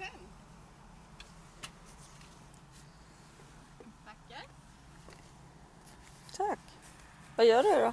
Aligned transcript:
sen. 0.00 0.20
Tackar. 4.04 4.44
Tack. 6.36 6.58
Vad 7.36 7.46
gör 7.46 7.62
du 7.62 7.80
då? 7.80 7.92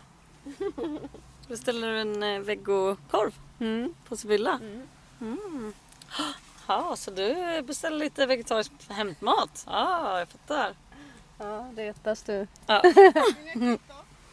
Beställer 1.47 1.87
du 1.91 1.99
en 1.99 2.23
eh, 2.23 2.39
vegokorv 2.39 3.33
Mm. 3.59 3.93
på 4.07 4.17
Sibylla? 4.17 4.51
Mm. 4.61 4.87
Mm. 5.21 5.73
Ja, 6.69 6.95
så 6.95 7.11
du 7.11 7.61
beställer 7.61 7.97
lite 7.97 8.25
vegetarisk 8.25 8.71
hämtmat? 8.89 9.63
Ja, 9.67 10.19
jag 10.19 10.29
fattar. 10.29 10.75
Ja, 11.37 11.69
det 11.73 11.85
retas 11.89 12.23
du. 12.23 12.47
Ja. 12.65 12.81
Nej, 12.83 13.11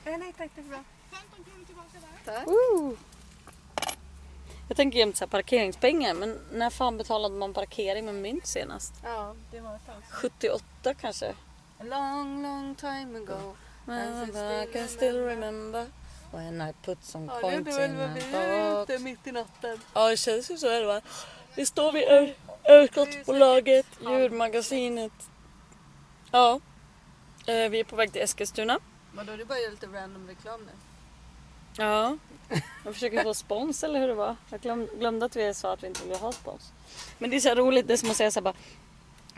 nej 0.04 0.34
tack, 0.38 0.50
det 0.54 0.60
är 0.60 0.64
bra. 0.64 0.78
15 1.10 1.44
kronor 1.44 1.64
tillbaka 1.66 1.88
där. 2.24 2.34
Tack. 2.34 2.46
Woo! 2.46 2.96
Jag 4.74 4.76
tänker 4.76 4.98
jämt 4.98 5.16
så 5.16 5.24
här 5.24 5.30
parkeringspengar, 5.30 6.14
men 6.14 6.38
när 6.52 6.70
fan 6.70 6.98
betalade 6.98 7.34
man 7.34 7.54
parkering 7.54 8.04
med 8.04 8.14
mynt 8.14 8.46
senast? 8.46 8.92
Ja, 9.04 9.34
det 9.50 9.60
var 9.60 9.74
ett 9.76 9.86
tag 9.86 9.94
sedan. 9.94 10.02
78 10.10 10.94
kanske? 11.00 11.28
A 11.78 11.82
long, 11.84 12.42
long 12.42 12.74
time 12.74 13.18
ago. 13.18 13.56
Still 14.28 14.36
I 14.62 14.72
can 14.72 14.88
still 14.88 15.16
remember 15.16 15.86
when 16.32 16.60
I 16.68 16.72
put 16.84 16.98
some 17.04 17.26
Ja, 17.26 17.40
coins 17.40 17.78
in 17.78 17.98
vi 18.14 18.20
box. 18.20 18.90
ute 18.90 18.98
mitt 18.98 19.26
i 19.26 19.32
natten. 19.32 19.80
Ja, 19.94 20.08
det 20.10 20.16
känns 20.16 20.50
ju 20.50 20.56
så 20.58 20.68
här 20.70 20.84
va. 20.84 21.00
Vi 21.56 21.66
står 21.66 21.92
vid 21.92 22.04
Ö- 22.08 22.32
Örtlottbolaget, 22.68 23.86
djurmagasinet. 24.00 25.12
Ja. 26.30 26.60
Eh, 27.46 27.68
Vi 27.70 27.80
är 27.80 27.84
på 27.84 27.96
väg 27.96 28.12
till 28.12 28.22
Eskilstuna. 28.22 28.78
Men 29.12 29.26
då 29.26 29.32
är 29.32 29.36
det 29.36 29.44
bara 29.44 29.58
lite 29.70 29.86
random 29.86 30.28
reklam 30.28 30.60
nu. 30.60 30.72
Ja. 31.76 32.16
Jag 32.84 32.94
försöker 32.94 33.22
få 33.22 33.34
spons 33.34 33.84
eller 33.84 34.00
hur 34.00 34.08
det 34.08 34.14
var. 34.14 34.36
Jag 34.50 34.60
glöm, 34.60 34.88
glömde 34.98 35.26
att 35.26 35.36
vi 35.36 35.54
sa 35.54 35.72
att 35.72 35.82
vi 35.82 35.86
inte 35.86 36.02
ville 36.02 36.16
ha 36.16 36.32
spons. 36.32 36.72
Men 37.18 37.30
det 37.30 37.36
är 37.36 37.40
så 37.40 37.54
roligt, 37.54 37.88
det 37.88 37.92
är 37.92 37.96
som 37.96 38.10
att 38.10 38.16
säga 38.16 38.30
så 38.30 38.40
bara. 38.40 38.54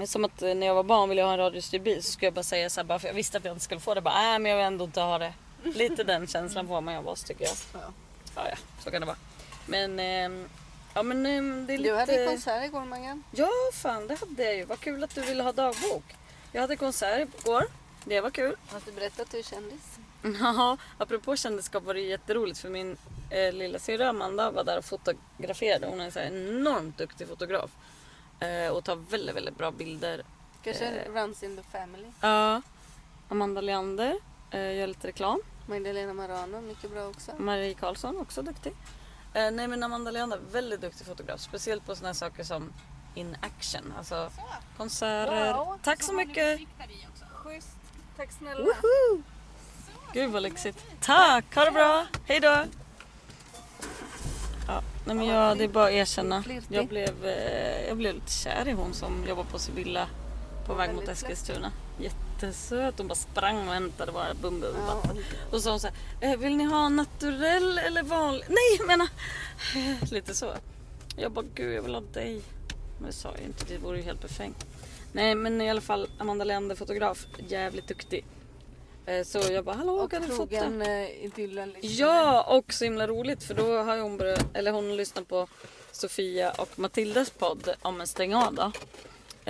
Som 0.06 0.24
att 0.24 0.42
eh, 0.42 0.54
när 0.54 0.66
jag 0.66 0.74
var 0.74 0.82
barn 0.82 1.08
ville 1.08 1.20
jag 1.20 1.26
ha 1.26 1.32
en 1.32 1.38
radiostyrd 1.38 1.82
bil 1.82 2.02
så 2.02 2.12
skulle 2.12 2.26
jag 2.26 2.34
bara 2.34 2.42
säga 2.42 2.70
så 2.70 2.80
här 2.80 2.84
bara 2.86 2.98
för 2.98 3.08
jag 3.08 3.14
visste 3.14 3.38
att 3.38 3.44
jag 3.44 3.52
inte 3.54 3.64
skulle 3.64 3.80
få 3.80 3.94
det. 3.94 4.00
Bara, 4.00 4.14
nej 4.14 4.38
men 4.38 4.50
jag 4.50 4.56
vill 4.56 4.66
ändå 4.66 4.84
inte 4.84 5.00
ha 5.00 5.18
det. 5.18 5.32
Lite 5.62 6.04
den 6.04 6.26
känslan 6.26 6.68
får 6.68 6.80
man 6.80 6.94
ju 6.94 6.98
av 6.98 7.08
oss 7.08 7.22
tycker 7.24 7.44
jag. 7.44 7.54
Ja. 7.72 7.92
Ja, 8.36 8.48
ja, 8.48 8.56
så 8.84 8.90
kan 8.90 9.00
det 9.00 9.06
vara. 9.06 9.16
Men, 9.66 10.00
ehm, 10.00 10.48
ja 10.94 11.02
men 11.02 11.26
ehm, 11.26 11.66
det 11.66 11.74
är 11.74 11.78
lite... 11.78 11.90
Du 11.90 11.98
hade 11.98 12.26
konsert 12.26 12.64
igår 12.64 12.84
Maggan. 12.84 13.24
Ja, 13.30 13.50
fan 13.72 14.06
det 14.06 14.20
hade 14.20 14.44
jag 14.44 14.54
ju. 14.54 14.64
Vad 14.64 14.80
kul 14.80 15.04
att 15.04 15.14
du 15.14 15.20
ville 15.20 15.42
ha 15.42 15.52
dagbok. 15.52 16.04
Jag 16.52 16.60
hade 16.60 16.76
konsert 16.76 17.28
igår. 17.40 17.64
Det 18.04 18.20
var 18.20 18.30
kul. 18.30 18.56
Har 18.68 18.80
du 18.86 18.92
berättat 18.92 19.20
att 19.20 19.30
du 19.30 19.38
är 19.38 19.42
kändis? 19.42 19.95
Ja, 20.40 20.76
apropå 20.98 21.36
kändisskap 21.36 21.84
var 21.84 21.94
det 21.94 22.00
jätteroligt 22.00 22.58
för 22.58 22.68
min 22.68 22.96
eh, 23.30 23.52
lilla 23.52 23.78
syrra 23.78 24.08
Amanda 24.08 24.50
var 24.50 24.64
där 24.64 24.78
och 24.78 24.84
fotograferade. 24.84 25.86
Hon 25.86 26.00
är 26.00 26.04
en 26.04 26.12
så 26.12 26.18
här 26.18 26.26
enormt 26.26 26.98
duktig 26.98 27.28
fotograf. 27.28 27.70
Eh, 28.40 28.68
och 28.72 28.84
tar 28.84 28.96
väldigt, 28.96 29.36
väldigt 29.36 29.58
bra 29.58 29.70
bilder. 29.70 30.22
Kanske 30.62 30.86
Eh. 30.86 31.12
runs 31.12 31.42
in 31.42 31.56
the 31.56 31.62
family. 31.62 32.06
Ja. 32.20 32.62
Amanda 33.28 33.60
Leander 33.60 34.18
eh, 34.50 34.74
gör 34.76 34.86
lite 34.86 35.08
reklam. 35.08 35.40
Magdalena 35.68 36.12
Marano, 36.14 36.60
mycket 36.60 36.90
bra 36.90 37.06
också. 37.08 37.32
Marie 37.38 37.74
Karlsson 37.74 38.16
också 38.18 38.42
duktig. 38.42 38.72
Eh, 39.34 39.50
nej 39.50 39.68
men 39.68 39.82
Amanda 39.82 40.10
Leander, 40.10 40.40
väldigt 40.52 40.80
duktig 40.80 41.06
fotograf. 41.06 41.40
Speciellt 41.40 41.86
på 41.86 41.96
sådana 41.96 42.14
saker 42.14 42.44
som 42.44 42.72
in 43.14 43.36
action. 43.40 43.94
Alltså 43.98 44.30
Så. 44.36 44.42
konserter. 44.76 45.54
Wow. 45.54 45.78
Tack 45.82 46.02
så 46.02 46.12
ni 46.12 46.26
mycket. 46.26 46.60
Schysst. 47.34 47.68
Tack 48.16 48.32
snälla. 48.32 48.64
Woho! 48.64 49.22
Gud 50.16 50.30
vad 50.30 50.42
lyxigt. 50.42 50.84
Tack, 51.00 51.54
ha 51.54 51.64
det 51.64 51.70
bra. 51.70 52.06
Hej 52.24 52.40
då. 52.40 52.64
Ja, 54.66 54.82
nej 55.04 55.16
men 55.16 55.26
jag, 55.26 55.58
det 55.58 55.64
är 55.64 55.68
bara 55.68 55.84
att 55.84 55.92
erkänna. 55.92 56.44
Jag 56.68 56.86
blev, 56.86 57.26
eh, 57.26 57.88
jag 57.88 57.96
blev 57.96 58.14
lite 58.14 58.32
kär 58.32 58.68
i 58.68 58.72
hon 58.72 58.94
som 58.94 59.24
jobbar 59.28 59.44
på 59.44 59.58
Sibylla 59.58 60.08
på 60.66 60.74
väg 60.74 60.94
mot 60.94 61.08
Eskilstuna. 61.08 61.72
Jättesöt. 61.98 62.94
Hon 62.98 63.08
bara 63.08 63.14
sprang 63.14 63.68
och 63.68 63.74
hämtade 63.74 64.12
bara 64.12 64.34
bum 64.34 64.60
bum. 64.60 64.76
Ja. 64.86 65.02
Och 65.50 65.52
så 65.52 65.60
sa 65.60 65.70
hon 65.70 65.80
så 65.80 65.88
här, 66.20 66.32
eh, 66.32 66.38
vill 66.38 66.56
ni 66.56 66.64
ha 66.64 66.88
naturell 66.88 67.78
eller 67.78 68.02
vanlig? 68.02 68.44
Nej 68.48 68.76
jag 68.78 68.86
menar, 68.86 69.08
lite 70.12 70.34
så. 70.34 70.54
Jag 71.16 71.32
bara, 71.32 71.44
gud 71.54 71.74
jag 71.74 71.82
vill 71.82 71.94
ha 71.94 72.02
dig. 72.12 72.42
Men 72.98 73.06
det 73.06 73.16
sa 73.16 73.32
jag 73.32 73.40
inte, 73.40 73.64
det 73.64 73.78
vore 73.78 73.96
ju 73.96 74.02
helt 74.02 74.22
befängt. 74.22 74.66
Nej 75.12 75.34
men 75.34 75.60
i 75.60 75.70
alla 75.70 75.80
fall 75.80 76.08
Amanda 76.18 76.44
Leander 76.44 76.76
fotograf, 76.76 77.26
jävligt 77.48 77.88
duktig. 77.88 78.24
Eh, 79.06 79.24
Så 79.24 79.38
jag 79.38 79.64
bara, 79.64 79.76
hallå 79.76 79.92
Och 79.92 80.10
kan 80.10 80.22
du 80.22 80.28
fota? 80.28 80.56
eh, 80.84 81.24
idyllen 81.24 81.70
liksom. 81.70 81.90
Ja, 81.92 82.42
och 82.42 82.72
så 82.72 82.84
himla 82.84 83.06
roligt 83.06 83.42
för 83.44 83.54
då 83.54 83.76
har 83.82 83.98
hon 83.98 84.16
börjat, 84.16 84.46
eller 84.56 84.72
hon 84.72 84.96
lyssnat 84.96 85.28
på 85.28 85.48
Sofia 85.92 86.50
och 86.52 86.78
Matildas 86.78 87.30
podd 87.30 87.74
om 87.82 88.00
en 88.00 88.06
stäng 88.06 88.34
av 88.34 88.54
då. 88.54 88.72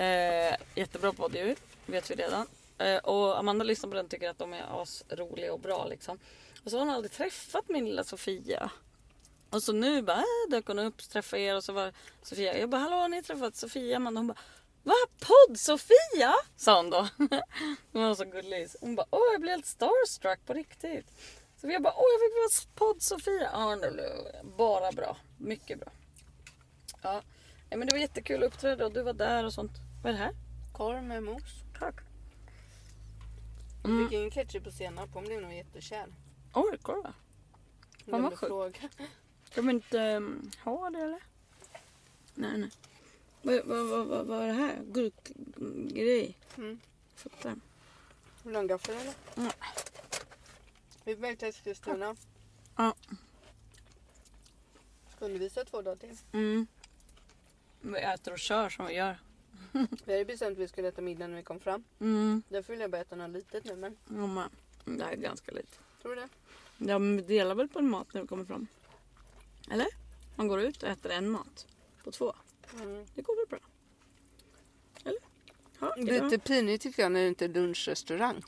Eh, 0.01 0.57
jättebra 0.75 1.13
podd 1.13 1.35
ju, 1.35 1.57
vet 1.87 2.11
vi 2.11 2.15
redan. 2.15 2.47
Eh, 2.79 2.97
och 2.97 3.39
Amanda 3.39 3.65
lyssnar 3.65 3.91
på 3.91 3.97
den 3.97 4.05
och 4.05 4.11
tycker 4.11 4.29
att 4.31 4.39
de 4.39 4.53
är 4.53 4.83
asroliga 4.83 5.53
och 5.53 5.61
bra 5.61 5.87
liksom. 5.87 6.19
Och 6.65 6.71
så 6.71 6.79
har 6.79 6.85
hon 6.87 6.95
aldrig 6.95 7.13
träffat 7.13 7.69
min 7.69 7.85
lilla 7.85 8.05
Sofia. 8.05 8.71
Och 9.51 9.63
så 9.63 9.73
nu 9.73 10.03
bara 10.03 10.17
äh, 10.19 10.51
dök 10.51 10.67
hon 10.67 10.79
upp, 10.79 10.99
träffade 11.09 11.43
er 11.43 11.57
och 11.57 11.65
så 11.65 11.73
var 11.73 11.93
Sofia, 12.23 12.59
jag 12.59 12.69
bara 12.71 12.81
hallå 12.81 12.97
har 12.97 13.09
ni 13.09 13.23
träffat 13.23 13.57
Sofia? 13.57 13.97
Amanda 13.97 14.19
hon 14.19 14.27
bara 14.27 14.39
Va? 14.87 14.95
Podd 15.19 15.59
Sofia? 15.61 16.35
Sa 16.57 16.77
hon 16.77 16.91
då. 16.91 17.09
hon 17.93 18.03
var 18.03 18.15
så 18.15 18.25
gullig. 18.25 18.69
Hon 18.81 18.95
bara 18.95 19.07
åh 19.11 19.33
jag 19.33 19.41
blev 19.41 19.51
helt 19.51 19.67
starstruck 19.67 20.47
på 20.47 20.55
riktigt. 20.55 21.07
Så 21.57 21.71
jag 21.71 21.83
bara 21.83 21.95
åh 21.97 22.05
jag 22.13 22.21
fick 22.21 22.37
vara 22.37 22.87
podd 22.87 23.03
Sofia. 23.03 23.51
Ja 23.53 23.77
det 23.77 23.91
blev 23.91 24.11
bara 24.57 24.93
bra. 24.93 25.17
Mycket 25.39 25.81
bra. 25.81 25.89
Ja. 27.03 27.23
Men 27.71 27.87
det 27.87 27.93
var 27.93 27.99
jättekul 27.99 28.43
att 28.43 28.55
uppträda 28.55 28.87
och 28.87 28.93
du 28.93 29.03
var 29.03 29.13
där 29.13 29.45
och 29.45 29.53
sånt. 29.53 29.73
Vad 30.03 30.13
är 30.13 30.19
det 30.19 30.25
här? 30.25 30.35
Korv 30.73 31.03
med 31.03 31.23
mos. 31.23 31.43
Tack. 31.79 31.95
Mm. 33.85 34.05
fick 34.05 34.19
ingen 34.19 34.31
ketchup 34.31 34.65
på 34.65 34.71
senap. 34.71 35.09
Hon 35.13 35.25
blev 35.25 35.43
nog 35.43 35.53
jättekär. 35.53 36.07
Oj, 36.55 36.79
kolla. 36.83 37.15
Hon 38.05 38.23
vad 38.23 38.39
glömde 38.39 38.73
sjukt. 38.73 38.99
Ska 39.51 39.63
vi 39.63 39.71
inte 39.71 39.99
um, 39.99 40.51
ha 40.65 40.91
det 40.91 40.99
eller? 40.99 41.21
Nej, 42.35 42.59
nej. 42.59 42.71
Vad, 43.47 43.65
vad, 43.65 44.07
vad, 44.07 44.27
vad, 44.27 44.43
är 44.43 44.47
det 44.47 44.53
här? 44.53 44.83
Gurkgrej? 44.85 46.37
Mm. 46.57 46.81
Fattar. 47.15 47.57
Gaffel 48.67 48.97
eller? 48.97 49.15
Mm. 49.37 49.53
Vi 51.05 51.13
är 51.13 51.17
på 51.17 51.23
väg 51.23 51.39
till 51.39 51.49
Eskilstuna. 51.49 52.17
Ja. 52.77 52.95
Ska 55.17 55.25
undervisa 55.25 55.65
två 55.65 55.83
dagar 55.83 55.97
till. 55.97 56.17
Mm. 56.33 56.67
Vi 57.81 57.99
äter 57.99 58.33
och 58.33 58.39
kör 58.39 58.69
som 58.69 58.87
vi 58.87 58.95
gör. 58.95 59.19
Vi 60.05 60.13
hade 60.13 60.25
bestämt 60.25 60.53
att 60.53 60.59
vi 60.59 60.69
skulle 60.69 60.89
äta 60.89 61.01
middag 61.01 61.27
när 61.27 61.37
vi 61.37 61.43
kom 61.43 61.61
fram. 61.61 61.85
Mm. 62.01 62.43
Därför 62.49 62.73
vill 62.73 62.81
jag 62.81 62.91
bara 62.91 63.01
äta 63.01 63.17
något 63.17 63.31
litet 63.31 63.65
nu. 63.65 63.77
Men 63.77 63.97
Ja, 64.09 64.27
men 64.27 64.99
det 64.99 65.05
här 65.05 65.13
är 65.13 65.17
ganska 65.17 65.53
lite. 65.53 65.79
tror 66.03 66.15
du 66.15 66.21
det? 66.21 66.29
Ja, 66.79 66.99
men 66.99 67.17
vi 67.17 67.23
delar 67.23 67.55
väl 67.55 67.69
på 67.69 67.79
en 67.79 67.91
mat 67.91 68.15
när 68.15 68.21
vi 68.21 68.27
kommer 68.27 68.45
fram? 68.45 68.67
Eller? 69.71 69.89
Man 70.37 70.49
går 70.49 70.61
ut 70.61 70.83
och 70.83 70.89
äter 70.89 71.11
en 71.11 71.31
mat 71.31 71.67
på 72.05 72.11
två. 72.11 72.35
Mm. 72.75 73.07
Det 73.15 73.23
går 73.23 73.37
väl 73.37 73.47
bra? 73.47 73.69
Eller? 75.05 75.21
Ja, 75.81 75.95
Lite 75.97 76.39
pinigt 76.39 76.83
tycker 76.83 77.03
jag 77.03 77.13
när 77.13 77.21
det 77.21 77.29
inte 77.29 77.45
är 77.45 77.49
lunchrestaurang. 77.49 78.43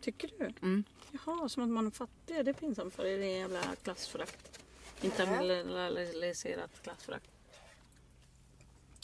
Tycker 0.00 0.30
du? 0.38 0.52
Mm. 0.62 0.84
Jaha, 1.12 1.48
som 1.48 1.62
att 1.62 1.68
man 1.68 1.86
är 1.86 1.90
fattig. 1.90 2.36
Är 2.36 2.42
det 2.42 2.54
pinsamt 2.54 2.94
för? 2.94 3.04
Det 3.04 3.10
är 3.10 3.38
jävla 3.38 3.60
klassförakt. 3.82 4.60
Internaliserat 5.02 6.82
klassförakt. 6.82 7.30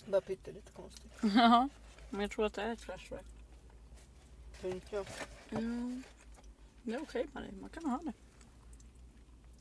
Bara 0.07 0.21
pyttelite 0.21 0.73
konstigt. 0.73 1.13
Ja, 1.23 1.69
men 2.11 2.21
jag 2.21 2.31
tror 2.31 2.47
att 2.47 2.55
det 2.55 2.63
är 2.63 2.73
ett 2.73 2.85
klassförakt. 2.85 3.29
Tror 4.61 4.75
inte 4.75 4.97
jag. 4.97 5.07
Mm. 5.51 6.03
Det 6.83 6.95
är 6.95 7.03
okej 7.03 7.27
med 7.33 7.43
det. 7.43 7.61
Man 7.61 7.71
kan 7.71 7.85
ha 7.85 8.01
det. 8.03 8.13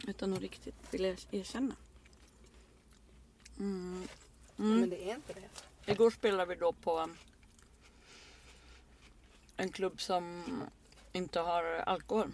Utan 0.08 0.34
att 0.34 0.40
riktigt 0.40 0.94
vilja 0.94 1.16
erkänna. 1.32 1.76
Mm. 3.60 4.08
Mm. 4.60 4.80
Men 4.80 4.90
det 4.90 5.10
är 5.10 5.16
inte 5.16 5.34
det. 5.34 5.92
Igår 5.92 6.12
spelade 6.12 6.46
vi 6.46 6.60
då 6.60 6.74
på 6.74 7.00
um, 7.00 7.18
en 9.58 9.72
klubb 9.72 10.02
som 10.02 10.44
inte 11.12 11.40
har 11.40 11.64
alkohol. 11.64 12.32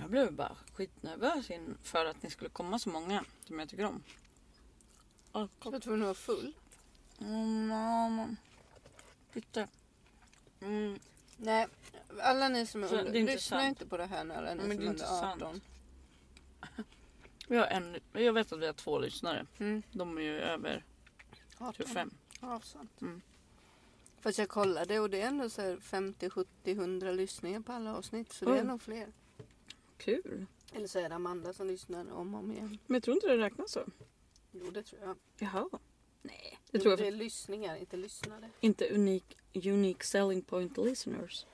Jag 0.00 0.10
blev 0.10 0.32
bara 0.32 0.56
skitnervös 0.74 1.50
inför 1.50 2.04
att 2.04 2.22
ni 2.22 2.30
skulle 2.30 2.50
komma 2.50 2.78
så 2.78 2.90
många 2.90 3.24
som 3.46 3.58
jag 3.58 3.68
tycker 3.68 3.84
om. 3.84 4.02
Jag 5.32 5.42
Alkohol. 5.42 5.72
var 5.72 5.80
tvungen 5.80 6.02
att 6.02 6.06
vara 6.06 6.14
full. 6.14 6.54
Mm, 7.20 8.36
Lite. 9.32 9.68
Mm, 10.60 10.98
Nej, 11.36 11.66
alla 12.22 12.48
ni 12.48 12.66
som 12.66 12.84
är 12.84 12.88
Så 12.88 12.98
under... 12.98 13.14
inte 13.16 13.32
Lyssna 13.32 13.58
sant. 13.58 13.68
inte 13.68 13.86
på 13.86 13.96
det 13.96 14.06
här 14.06 14.24
nu 14.24 14.34
alla 14.34 14.54
ni 14.54 14.62
Men 14.62 14.68
det 14.68 14.74
som 14.76 14.84
är 14.84 14.90
under 14.90 15.06
sant. 15.06 15.42
18. 15.42 15.60
vi 17.48 17.56
har 17.56 17.66
en, 17.66 17.96
jag 18.12 18.32
vet 18.32 18.52
att 18.52 18.58
vi 18.60 18.66
har 18.66 18.72
två 18.72 18.98
lyssnare. 18.98 19.46
Mm. 19.58 19.82
De 19.92 20.18
är 20.18 20.22
ju 20.22 20.40
över 20.40 20.84
18. 21.68 21.74
25. 21.86 22.10
Ja, 22.40 22.60
sant. 22.60 23.00
Mm. 23.00 23.20
Fast 24.20 24.38
jag 24.38 24.48
kollade 24.48 25.00
och 25.00 25.10
det 25.10 25.20
är 25.20 25.26
ändå 25.28 25.50
så 25.50 25.62
här 25.62 25.76
50, 25.76 26.30
70, 26.30 26.72
100 26.72 27.12
lyssningar 27.12 27.60
på 27.60 27.72
alla 27.72 27.96
avsnitt. 27.96 28.32
Så 28.32 28.44
det 28.44 28.58
är 28.58 28.64
nog 28.64 28.82
fler. 28.82 29.12
Kul. 29.98 30.46
Eller 30.72 30.86
så 30.86 30.98
är 30.98 31.08
det 31.08 31.14
Amanda 31.14 31.52
som 31.52 31.66
lyssnar 31.66 32.12
om 32.12 32.34
och 32.34 32.40
om 32.40 32.52
igen. 32.52 32.78
Men 32.86 32.94
jag 32.94 33.02
tror 33.02 33.14
inte 33.16 33.26
det 33.26 33.38
räknas 33.38 33.70
så. 33.72 33.80
Jo, 34.52 34.70
det 34.70 34.82
tror 34.82 35.00
jag. 35.02 35.16
Jaha. 35.38 35.68
Nej, 36.22 36.58
Det 36.70 36.78
tror 36.78 36.96
Det 36.96 37.02
jag. 37.04 37.12
är 37.12 37.16
lyssningar, 37.16 37.76
inte 37.76 37.96
lyssnare. 37.96 38.50
Inte 38.60 38.88
unik, 38.94 39.38
unique 39.54 40.04
selling 40.04 40.42
point 40.42 40.76
listeners. 40.76 41.46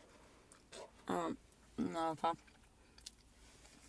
Ja, 1.07 1.31
nej, 1.77 2.17
fan. 2.17 2.37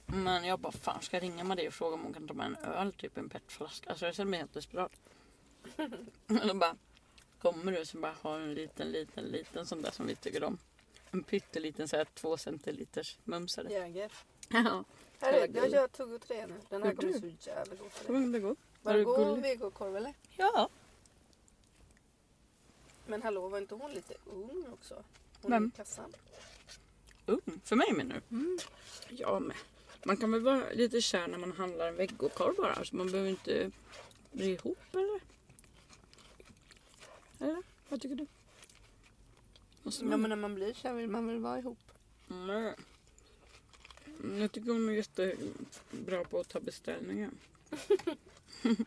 Men 0.05 0.43
jag 0.43 0.59
bara, 0.59 0.71
fan 0.71 1.01
ska 1.01 1.15
jag 1.17 1.23
ringa 1.23 1.43
Marie 1.43 1.67
och 1.67 1.73
fråga 1.73 1.93
om 1.95 2.01
hon 2.03 2.13
kan 2.13 2.27
ta 2.27 2.33
med 2.33 2.45
en 2.45 2.55
öl, 2.55 2.93
typ 2.93 3.17
en 3.17 3.29
petflaska. 3.29 3.89
Alltså 3.89 4.05
jag 4.05 4.15
känner 4.15 4.29
mig 4.31 4.39
helt 4.39 4.53
desperat. 4.53 4.91
Eller 6.41 6.53
bara, 6.53 6.75
kommer 7.41 7.71
du 7.71 7.85
så 7.85 7.97
bara 7.97 8.15
har 8.21 8.39
en 8.39 8.53
liten, 8.53 8.91
liten, 8.91 9.23
liten 9.23 9.65
sån 9.65 9.81
där 9.81 9.91
som 9.91 10.07
vi 10.07 10.15
tycker 10.15 10.43
om. 10.43 10.57
En 11.11 11.23
pytteliten 11.23 11.87
så 11.87 11.97
här 11.97 12.07
två 12.13 12.37
centiliters 12.37 13.17
mumsare. 13.23 13.71
Jäger. 13.71 14.11
Ja, 14.49 14.83
Här 15.19 15.33
är, 15.33 15.49
jag 15.55 15.69
gör 15.69 15.87
tugg 15.87 16.13
och 16.13 16.21
tre 16.21 16.47
nu. 16.47 16.53
Den 16.69 16.83
här 16.83 16.95
kommer 16.95 17.13
så 17.13 17.49
jävla 17.49 17.75
god. 17.75 17.91
för 17.91 18.13
dig. 18.13 18.31
det 18.31 18.39
god. 18.39 18.57
Var 18.81 18.93
det 18.93 19.03
god 19.03 19.41
vegokorv 19.41 19.95
eller? 19.97 20.13
Ja. 20.37 20.69
Men 23.05 23.21
hallå, 23.21 23.49
var 23.49 23.57
inte 23.57 23.75
hon 23.75 23.91
lite 23.91 24.13
ung 24.25 24.65
också? 24.73 25.03
Hon 25.41 25.51
Vem? 25.51 25.71
i 25.73 25.77
kassan. 25.77 26.13
Ung. 27.25 27.61
För 27.63 27.75
mig 27.75 27.93
menar 27.93 28.21
du? 28.29 28.35
Mm. 28.35 28.57
Ja, 29.09 29.39
men 29.39 29.57
man 30.03 30.17
kan 30.17 30.31
väl 30.31 30.41
vara 30.41 30.63
lite 30.73 31.01
kär 31.01 31.27
när 31.27 31.37
man 31.37 31.51
handlar 31.51 31.87
en 31.87 31.95
vegokorv 31.95 32.55
bara. 32.55 32.73
Alltså 32.73 32.95
man 32.95 33.11
behöver 33.11 33.29
inte 33.29 33.71
bli 34.31 34.51
ihop 34.51 34.77
eller? 34.91 35.19
Eller? 37.39 37.63
Vad 37.89 38.01
tycker 38.01 38.15
du? 38.15 38.25
Ja 39.83 40.17
men 40.17 40.29
när 40.29 40.35
man 40.35 40.55
blir 40.55 40.73
kär 40.73 40.93
vill 40.93 41.09
man 41.09 41.27
väl 41.27 41.39
vara 41.39 41.59
ihop. 41.59 41.79
Nej. 42.27 42.75
Mm, 44.23 44.41
Jag 44.41 44.51
tycker 44.51 44.71
hon 44.71 44.89
är 44.89 44.93
jättebra 44.93 46.23
på 46.23 46.39
att 46.39 46.49
ta 46.49 46.59
beställningar. 46.59 47.29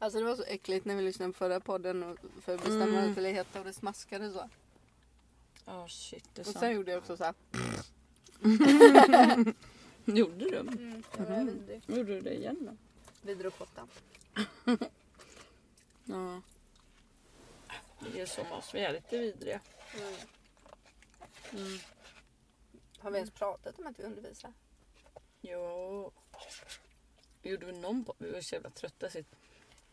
Alltså 0.00 0.18
det 0.18 0.24
var 0.24 0.36
så 0.36 0.42
äckligt 0.42 0.84
när 0.84 0.96
vi 0.96 1.02
lyssnade 1.02 1.32
på 1.32 1.38
förra 1.38 1.60
podden 1.60 2.02
och 2.02 2.18
för 2.42 2.54
att 2.54 2.60
bestämma 2.60 2.82
Mm. 2.84 2.94
vad 2.94 3.04
det 3.04 3.12
skulle 3.12 3.28
heta 3.28 3.58
och 3.58 3.64
det 3.64 3.72
smaskade 3.72 4.32
så. 4.32 4.48
Ja 5.64 5.82
oh, 5.82 5.86
shit, 5.88 6.24
det 6.34 6.40
är 6.40 6.46
Och 6.46 6.52
sen 6.52 6.60
sant. 6.60 6.74
gjorde 6.74 6.90
jag 6.90 6.98
också 6.98 7.16
så 7.16 7.24
här. 7.24 7.34
Gjorde 10.04 10.44
du? 10.50 10.56
Mm, 10.56 11.02
jag 11.18 11.24
var 11.26 11.36
Mhm. 11.36 11.46
vidrig. 11.46 11.82
Gjorde 11.86 12.14
du 12.14 12.20
det 12.20 12.34
igen 12.34 12.56
då? 12.60 12.76
Vi 13.22 13.34
drog 13.34 13.58
pottan. 13.58 13.88
Ja. 16.08 16.40
Det 18.00 18.20
är 18.20 18.26
så 18.26 18.42
med 18.44 18.52
oss, 18.52 18.74
vi 18.74 18.80
är 18.80 18.92
lite 18.92 19.18
vidriga. 19.18 19.60
Mm. 19.94 20.14
Mm. 21.66 21.78
Har 22.98 23.10
vi 23.10 23.16
ens 23.18 23.30
pratat 23.30 23.78
om 23.78 23.86
att 23.86 23.98
vi 23.98 24.02
undervisar? 24.04 24.52
Jo. 25.40 26.12
Gjorde 27.42 27.66
vi 27.66 27.72
någon 27.72 28.04
på? 28.04 28.14
Vi 28.18 28.30
var 28.30 28.40
så 28.40 28.54
jävla 28.54 28.70
trötta. 28.70 29.10
Sitt. 29.10 29.26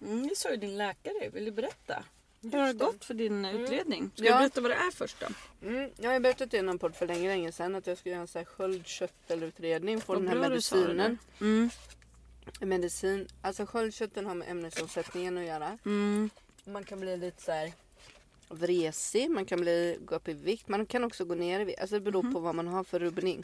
Mm, 0.01 0.27
det 0.27 0.35
sa 0.37 0.49
ju 0.51 0.57
din 0.57 0.77
läkare. 0.77 1.29
Vill 1.29 1.45
du 1.45 1.51
berätta? 1.51 2.03
Hur 2.41 2.51
har 2.59 2.67
det 2.67 2.73
gått 2.73 3.05
för 3.05 3.13
din 3.13 3.45
Mm. 3.45 3.61
utredning? 3.61 4.11
Ska 4.15 4.23
Ja. 4.23 4.29
jag 4.31 4.39
berätta 4.39 4.61
vad 4.61 4.71
det 4.71 4.75
är 4.75 4.91
först 4.91 5.19
då? 5.19 5.27
Mm, 5.67 5.91
jag 5.97 6.11
har 6.11 6.19
berättat 6.19 6.53
i 6.53 6.61
någon 6.61 6.79
podd 6.79 6.95
för 6.95 7.07
länge, 7.07 7.27
länge 7.27 7.51
sedan 7.51 7.75
att 7.75 7.87
jag 7.87 7.97
skulle 7.97 8.15
göra 8.15 8.27
en 8.39 8.45
sköldkörtelutredning 8.45 10.01
på 10.01 10.13
Vad 10.13 10.21
den 10.21 10.27
här 10.27 10.35
bra 10.39 10.49
du 10.49 10.61
sa 10.61 10.75
medicinen. 10.75 11.17
det. 11.39 11.45
Mm. 11.45 11.69
Medicin, 12.59 13.27
alltså 13.41 13.65
sköldkörteln 13.65 14.25
har 14.27 14.35
med 14.35 14.49
ämnesomsättningen 14.49 15.37
att 15.37 15.43
göra. 15.45 15.77
Mm. 15.85 16.29
Man 16.65 16.83
kan 16.83 16.99
bli 16.99 17.17
lite 17.17 17.41
så 17.41 17.51
här 17.51 17.73
vresig, 18.49 19.29
man 19.31 19.45
kan 19.45 19.61
bli, 19.61 19.97
gå 20.05 20.15
upp 20.15 20.27
i 20.27 20.33
vikt, 20.33 20.67
man 20.67 20.85
kan 20.85 21.03
också 21.03 21.25
gå 21.25 21.35
ner 21.35 21.59
i 21.59 21.63
vikt. 21.63 21.79
Alltså 21.79 21.95
det 21.95 21.99
beror 22.01 22.33
på 22.33 22.39
vad 22.39 22.55
man 22.55 22.67
har 22.67 22.83
för 22.83 22.99
rubbning. 22.99 23.43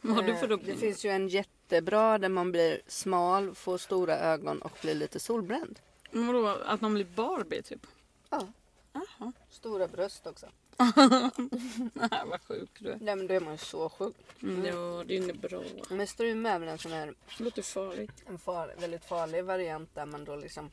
Vad 0.00 0.16
har 0.16 0.22
du 0.22 0.30
Eh, 0.32 0.36
för 0.40 0.46
Det 0.48 0.54
rubbning? 0.54 0.76
finns 0.76 1.04
ju 1.04 1.10
en 1.10 1.28
jättebra 1.28 2.18
där 2.18 2.28
man 2.28 2.52
blir 2.52 2.80
smal, 2.86 3.54
får 3.54 3.78
stora 3.78 4.18
ögon 4.18 4.62
och 4.62 4.72
blir 4.82 4.94
lite 4.94 5.20
solbränd. 5.20 5.78
Men 6.10 6.26
Vadå, 6.26 6.46
att 6.48 6.80
man 6.80 6.94
blir 6.94 7.04
Barbie 7.04 7.62
typ? 7.62 7.86
Ja, 8.30 8.48
Jaha. 8.92 9.32
stora 9.50 9.88
bröst 9.88 10.26
också. 10.26 10.46
Nej, 11.94 12.22
vad 12.26 12.40
sjuk 12.48 12.70
du 12.78 12.90
är. 12.90 12.98
Nej 13.00 13.16
men 13.16 13.26
då 13.26 13.34
är 13.34 13.40
man 13.40 13.52
ju 13.52 13.58
så 13.58 13.88
sjuk. 13.88 14.16
Mm. 14.42 14.64
Ja, 14.64 15.04
det 15.06 15.14
är 15.14 15.22
inget 15.22 15.40
bra. 15.42 15.62
Men 15.90 16.06
struma 16.06 16.50
är 16.50 16.58
väl 16.58 16.68
en 16.68 16.78
sån 16.78 16.92
här 16.92 17.14
Det 17.38 17.44
låter 17.44 17.62
farligt. 17.62 18.12
en 18.26 18.38
far, 18.38 18.74
väldigt 18.78 19.04
farlig 19.04 19.44
variant 19.44 19.94
där 19.94 20.06
man 20.06 20.24
då 20.24 20.36
liksom 20.36 20.70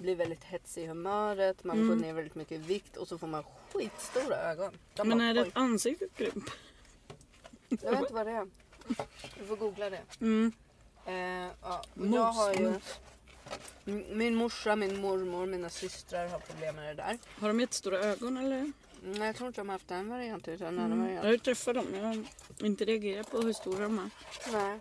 blir 0.00 0.16
väldigt 0.16 0.44
hetsig 0.44 0.82
i 0.82 0.86
humöret, 0.86 1.64
man 1.64 1.76
Mm. 1.76 1.88
går 1.88 1.96
ner 1.96 2.12
väldigt 2.12 2.34
mycket 2.34 2.52
i 2.52 2.62
vikt 2.62 2.96
och 2.96 3.08
så 3.08 3.18
får 3.18 3.26
man 3.26 3.44
skitstora 3.72 4.36
ögon. 4.36 4.72
De 4.94 5.08
Men 5.08 5.18
bara, 5.18 5.28
är 5.28 5.34
det 5.34 5.40
"Oj." 5.40 5.96
ett? 6.00 6.34
Jag 7.82 7.90
vet 7.90 8.00
inte 8.00 8.14
vad 8.14 8.26
det 8.26 8.32
är. 8.32 8.46
Du 9.38 9.46
får 9.46 9.56
googla 9.56 9.90
det. 9.90 10.00
Mm. 10.20 10.52
Eh, 11.06 11.50
ja. 11.62 11.84
och 11.94 12.00
Mos, 12.00 12.14
jag 12.14 12.22
har 12.32 12.54
ju, 12.54 12.70
mos. 12.70 13.00
Min 14.10 14.34
morsa, 14.34 14.76
min 14.76 15.00
mormor, 15.00 15.46
mina 15.46 15.70
systrar 15.70 16.28
har 16.28 16.38
problem 16.38 16.76
med 16.76 16.84
det 16.96 17.02
där. 17.02 17.18
Har 17.40 17.48
de 17.48 17.60
jättestora 17.60 17.98
ögon 17.98 18.36
eller? 18.36 18.72
Nej, 19.04 19.26
jag 19.26 19.36
tror 19.36 19.46
inte 19.48 19.60
de 19.60 19.68
har 19.68 19.74
haft 19.74 19.90
en 19.90 20.08
variant 20.08 20.48
utan 20.48 20.66
en 20.68 20.78
annan 20.78 20.92
Mm. 20.92 20.98
Jag 21.00 21.06
variant. 21.06 21.24
har 21.24 21.32
ju 21.32 21.38
träffat 21.38 21.74
dem. 21.74 21.86
Jag 21.94 22.02
har 22.02 22.24
inte 22.66 22.84
reagerat 22.84 23.30
på 23.30 23.38
hur 23.40 23.52
stora 23.52 23.78
de 23.82 23.98
är. 23.98 24.10
Nej. 24.52 24.78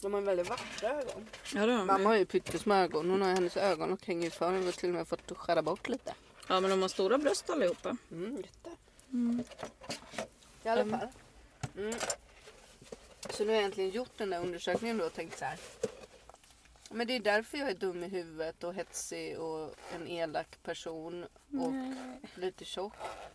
De 0.00 0.14
har 0.14 0.20
väldigt 0.20 0.48
vackra 0.48 0.88
ögon. 0.90 1.26
Ja, 1.54 1.66
det 1.66 1.72
har 1.72 1.78
Mamma 1.84 1.98
de. 1.98 2.06
har 2.06 2.16
ju 2.16 2.24
pyttesmå 2.24 2.74
ögon. 2.74 3.10
Hon 3.10 3.22
har 3.22 3.28
hennes 3.28 3.56
ögon 3.56 3.92
och 3.92 4.06
hänger 4.06 4.24
ju 4.24 4.30
för. 4.30 4.52
Hon 4.52 4.64
har 4.64 4.72
till 4.72 4.88
och 4.88 4.94
med 4.94 5.08
fått 5.08 5.36
skära 5.36 5.62
bort 5.62 5.88
lite. 5.88 6.14
Ja, 6.48 6.60
men 6.60 6.70
de 6.70 6.82
har 6.82 6.88
stora 6.88 7.18
bröst 7.18 7.50
allihopa. 7.50 7.96
Mm, 8.10 8.36
jätte. 8.36 8.70
Mm. 9.12 9.44
I 10.64 10.68
alla 10.68 10.98
fall. 10.98 11.08
Mm. 11.76 11.94
Så 13.30 13.42
nu 13.44 13.48
har 13.48 13.54
jag 13.56 13.64
äntligen 13.64 13.90
gjort 13.90 14.10
den 14.16 14.30
där 14.30 14.40
undersökningen 14.40 14.98
då 14.98 15.04
och 15.04 15.12
tänkt 15.14 15.38
så 15.38 15.44
här. 15.44 15.58
Men 16.92 17.06
det 17.06 17.16
är 17.16 17.20
därför 17.20 17.58
jag 17.58 17.70
är 17.70 17.74
dum 17.74 18.04
i 18.04 18.08
huvudet 18.08 18.64
och 18.64 18.74
hetsig 18.74 19.38
och 19.38 19.74
en 19.94 20.08
elak 20.08 20.62
person 20.62 21.24
och 21.60 21.72
lite 22.40 22.64
tjock. 22.64 22.92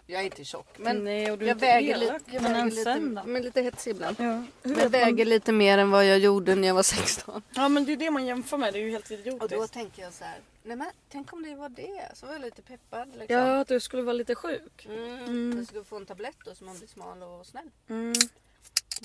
Jag 0.07 0.21
är 0.21 0.25
inte 0.25 0.43
tjock 0.45 0.77
men 0.79 1.03
Nej, 1.03 1.31
och 1.31 1.37
du 1.37 1.45
är 1.45 1.47
jag 1.49 1.55
inte 1.55 1.65
väger, 1.65 1.95
elak. 2.01 2.21
lite, 2.21 2.33
jag 2.35 2.43
men 2.43 2.53
väger 2.53 2.71
lite, 2.75 3.23
men 3.25 3.41
lite 3.41 3.61
hetsig 3.61 3.91
ibland. 3.91 4.15
Ja. 4.19 4.23
Hur 4.25 4.45
Men 4.63 4.73
vet 4.73 4.81
man- 4.83 4.91
väger 4.91 5.25
lite 5.25 5.51
mer 5.51 5.77
än 5.77 5.91
vad 5.91 6.05
jag 6.05 6.19
gjorde 6.19 6.55
när 6.55 6.67
jag 6.67 6.75
var 6.75 6.83
16. 6.83 7.41
ja, 7.55 7.69
men 7.69 7.85
det 7.85 7.91
är 7.93 7.97
det 7.97 8.11
man 8.11 8.25
jämför 8.25 8.57
med. 8.57 8.73
Det 8.73 8.79
är 8.79 8.83
ju 8.83 8.89
helt 8.91 9.05
Och 9.05 9.11
idiotiskt. 9.11 9.51
då 9.51 9.67
tänker 9.67 10.01
jag 10.01 10.13
så 10.13 10.23
här. 10.23 10.39
Nej 10.63 10.77
men 10.77 10.91
tänk 11.09 11.33
om 11.33 11.43
det 11.43 11.55
var 11.55 11.69
det. 11.69 12.11
Så 12.13 12.25
var 12.25 12.33
jag 12.33 12.41
lite 12.41 12.61
peppad 12.61 13.07
liksom. 13.15 13.37
Ja, 13.37 13.59
att 13.59 13.67
du 13.67 13.79
skulle 13.79 14.03
vara 14.03 14.13
lite 14.13 14.35
sjuk. 14.35 14.85
Mm, 14.85 14.99
Mm. 15.23 15.57
Jag 15.57 15.67
skulle 15.67 15.83
få 15.83 15.95
en 15.97 16.05
tablett 16.05 16.37
då 16.45 16.55
så 16.55 16.63
man 16.65 16.77
blir 16.77 16.87
smal 16.87 17.23
och 17.23 17.45
snäll. 17.47 17.69
Mm. 17.89 18.13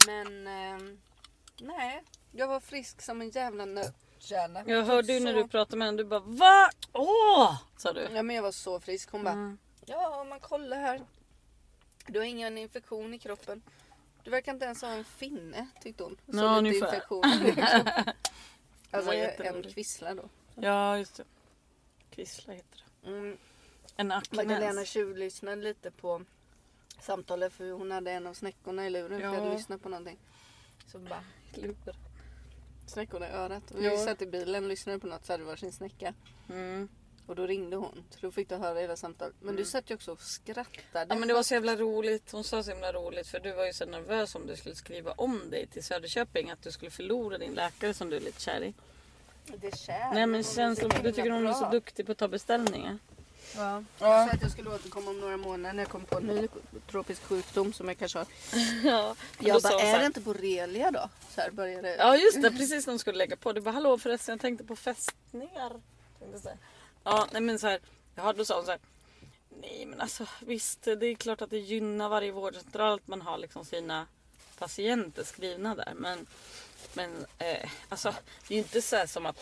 Men 0.06 0.46
ehm, 0.46 1.00
nej, 1.60 2.02
jag 2.32 2.48
var 2.48 2.60
frisk 2.60 3.02
som 3.02 3.20
en 3.20 3.30
jävla 3.30 3.66
nötkärna. 4.20 4.62
Jag 4.66 4.82
hörde 4.84 5.12
ju 5.12 5.20
när 5.20 5.34
du 5.34 5.48
pratade 5.48 5.76
med 5.76 5.88
henne. 5.88 5.98
Du 5.98 6.04
bara 6.04 6.20
VA? 6.20 6.70
Åh! 6.92 7.56
Sa 7.76 7.92
du. 7.92 8.00
Ja 8.12 8.22
men 8.22 8.36
jag 8.36 8.42
var 8.42 8.52
så 8.52 8.80
frisk. 8.80 9.10
Hon 9.10 9.24
bara, 9.24 9.32
Mm. 9.32 9.58
ja 9.86 10.24
man 10.28 10.40
kollar 10.40 10.76
här. 10.80 11.00
Du 12.06 12.18
har 12.18 12.26
ingen 12.26 12.58
infektion 12.58 13.14
i 13.14 13.18
kroppen. 13.18 13.62
Du 14.24 14.30
verkar 14.30 14.52
inte 14.52 14.64
ens 14.64 14.82
ha 14.82 14.88
en 14.88 15.04
finne 15.04 15.68
tyckte 15.82 16.02
hon. 16.04 16.16
Så 16.26 16.36
Ja, 16.38 16.60
lite 16.60 16.76
infektion. 16.76 17.22
alltså 18.90 19.12
en 19.12 19.62
kvissla 19.62 20.14
då. 20.14 20.28
Ja, 20.54 20.98
just 20.98 21.16
det. 21.16 21.24
Kvissla 22.10 22.52
heter 22.54 22.84
det. 23.02 23.08
Mm. 23.10 23.36
En 23.96 24.08
Magdalena 24.08 24.66
aknäs. 24.68 24.88
tjuvlyssnade 24.88 25.56
lite 25.62 25.90
på 25.90 26.22
samtalet 27.00 27.52
för 27.52 27.70
hon 27.72 27.90
hade 27.90 28.10
en 28.10 28.26
av 28.26 28.34
snäckorna 28.34 28.86
i 28.86 28.90
luren. 28.90 29.20
För 29.20 29.26
jag 29.26 29.34
hade 29.34 29.46
Ja. 29.46 29.52
lyssnat 29.54 29.82
på 29.82 29.88
någonting. 29.88 30.18
Så 30.86 30.98
bara. 30.98 31.24
Snäckorna 32.90 33.28
i 33.28 33.32
örat. 33.32 33.70
Och 33.70 33.82
Ja. 33.82 33.90
vi 33.90 33.96
satt 33.96 34.22
i 34.22 34.26
bilen 34.26 34.62
och 34.64 34.68
lyssnade 34.68 34.98
på 34.98 35.06
något 35.06 35.26
så 35.26 35.32
hade 35.32 35.44
varsin 35.44 35.72
snäcka. 35.72 36.14
Mm. 36.48 36.88
Och 37.26 37.36
då 37.36 37.46
ringde 37.46 37.76
hon. 37.76 38.04
Så 38.10 38.16
då 38.20 38.30
fick 38.32 38.48
du 38.48 38.54
höra 38.56 38.78
hela 38.78 38.96
samtalet. 38.96 39.34
Men 39.40 39.56
du 39.56 39.64
satt 39.64 39.90
ju 39.90 39.94
också 39.94 40.12
och 40.12 40.20
skrattade. 40.20 41.06
Ja 41.08 41.14
men 41.14 41.28
det 41.28 41.34
var 41.34 41.42
så 41.42 41.54
jävla 41.54 41.76
roligt. 41.76 42.32
Hon 42.32 42.44
sa 42.44 42.62
så 42.62 42.70
himla 42.70 42.92
roligt 42.92 43.26
för 43.28 43.40
du 43.40 43.52
var 43.52 43.66
ju 43.66 43.72
så 43.72 43.84
nervös 43.86 44.34
om 44.34 44.46
du 44.46 44.56
skulle 44.56 44.74
skriva 44.74 45.12
om 45.12 45.50
dig 45.50 45.66
till 45.66 45.84
Söderköping. 45.84 46.50
Att 46.50 46.62
du 46.62 46.72
skulle 46.72 46.90
förlora 46.90 47.38
din 47.38 47.52
läkare 47.54 47.94
som 47.94 48.10
du 48.10 48.16
är 48.16 48.20
lite 48.20 48.40
kär 48.40 48.62
i. 48.62 48.74
Det 49.56 49.66
är 49.66 49.76
kär. 49.76 50.14
Nej 50.14 50.26
men 50.26 50.44
så 50.44 50.54
känslan, 50.54 50.90
du 51.02 51.12
tycker 51.12 51.30
hon 51.30 51.46
är 51.46 51.52
så 51.52 51.70
duktig 51.70 52.06
på 52.06 52.12
att 52.12 52.18
ta 52.18 52.28
beställningar. 52.28 52.98
Ja. 53.56 53.84
Ja. 53.98 54.18
Jag 54.18 54.28
sa 54.28 54.34
att 54.34 54.42
jag 54.42 54.50
skulle 54.50 54.70
återkomma 54.70 55.10
om 55.10 55.20
några 55.20 55.36
månader 55.36 55.74
när 55.74 55.82
jag 55.82 55.90
kom 55.90 56.04
på 56.04 56.16
en 56.18 56.26
ny 56.26 56.48
tropisk 56.90 57.22
sjukdom 57.22 57.72
som 57.72 57.88
jag 57.88 57.98
kanske 57.98 58.18
har. 58.18 58.26
Ja, 58.84 59.16
Jag 59.38 59.62
bara, 59.62 59.80
är 59.80 59.98
det 60.00 60.06
inte 60.06 60.20
borrelia 60.20 60.90
då? 60.90 61.08
Så 61.34 61.40
här 61.40 61.50
började 61.50 61.96
Ja 61.96 62.16
just 62.16 62.42
det, 62.42 62.50
precis 62.58 62.86
när 62.86 62.92
de 62.94 62.98
skulle 62.98 63.18
lägga 63.18 63.36
på. 63.36 63.52
Du 63.52 63.60
bara 63.60 63.70
hallå 63.70 63.98
förresten 63.98 64.32
jag 64.32 64.40
tänkte 64.40 64.64
på 64.64 64.76
fästningar. 64.76 65.80
Ja 67.04 67.26
nej 67.32 67.42
men 67.42 67.58
så 67.58 67.66
här. 67.66 67.80
Ja 68.14 68.32
då 68.32 68.44
sa 68.44 68.56
hon 68.56 68.64
så 68.64 68.70
här. 68.70 68.80
Nej 69.60 69.86
men 69.86 70.00
alltså 70.00 70.26
visst 70.40 70.82
det 70.82 71.06
är 71.06 71.14
klart 71.14 71.42
att 71.42 71.50
det 71.50 71.58
gynnar 71.58 72.08
varje 72.08 72.32
vårdcentral 72.32 72.94
att 72.94 73.08
man 73.08 73.22
har 73.22 73.38
liksom 73.38 73.64
sina 73.64 74.06
patienter 74.58 75.24
skrivna 75.24 75.74
där. 75.74 75.92
Men, 75.96 76.26
men 76.94 77.26
eh, 77.38 77.70
alltså 77.88 78.14
det 78.48 78.54
är 78.54 78.56
ju 78.56 78.62
inte 78.62 78.82
så 78.82 79.02
som 79.06 79.26
att 79.26 79.36